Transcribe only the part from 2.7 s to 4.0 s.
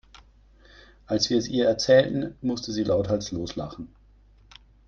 sie lauthals loslachen.